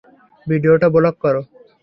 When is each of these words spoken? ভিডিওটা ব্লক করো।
ভিডিওটা 0.47 0.87
ব্লক 0.95 1.15
করো। 1.23 1.41